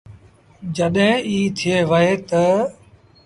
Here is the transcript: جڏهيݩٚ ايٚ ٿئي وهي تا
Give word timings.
جڏهيݩٚ 0.75 1.23
ايٚ 1.29 1.47
ٿئي 1.57 1.77
وهي 1.89 2.13
تا 2.29 2.43